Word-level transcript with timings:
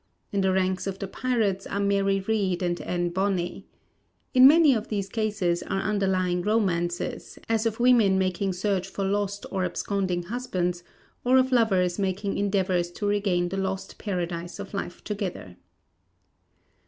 In 0.31 0.41
the 0.41 0.51
ranks 0.51 0.87
of 0.87 0.97
the 0.97 1.07
pirates 1.07 1.67
are 1.67 1.79
Mary 1.79 2.21
Reid 2.21 2.63
and 2.63 2.81
Ann 2.81 3.09
Bonney. 3.09 3.67
In 4.33 4.47
many 4.47 4.73
of 4.73 4.87
these 4.87 5.07
cases 5.07 5.61
are 5.61 5.79
underlying 5.83 6.41
romances, 6.41 7.37
as 7.47 7.67
of 7.67 7.79
women 7.79 8.17
making 8.17 8.53
search 8.53 8.87
for 8.87 9.05
lost 9.05 9.45
or 9.51 9.63
absconding 9.63 10.23
husbands, 10.23 10.81
or 11.23 11.37
of 11.37 11.51
lovers 11.51 11.99
making 11.99 12.35
endeavours 12.39 12.89
to 12.93 13.05
regain 13.05 13.49
the 13.49 13.57
lost 13.57 13.99
paradise 13.99 14.57
of 14.57 14.73
life 14.73 15.03
together. 15.03 15.55